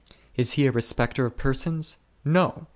Is 0.35 0.53
He 0.53 0.65
a 0.65 0.71
respecter 0.71 1.27
of 1.27 1.37
per 1.37 1.53
sons? 1.53 1.97
No 2.25 2.65